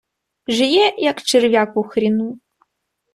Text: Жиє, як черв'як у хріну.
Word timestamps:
Жиє, 0.47 0.93
як 0.97 1.21
черв'як 1.21 1.77
у 1.77 1.83
хріну. 1.83 2.33